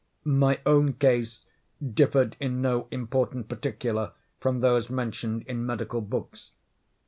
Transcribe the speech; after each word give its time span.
My 0.25 0.57
own 0.65 0.93
case 0.93 1.45
differed 1.93 2.35
in 2.39 2.59
no 2.59 2.87
important 2.89 3.47
particular 3.47 4.13
from 4.39 4.61
those 4.61 4.89
mentioned 4.89 5.43
in 5.43 5.63
medical 5.63 6.01
books. 6.01 6.49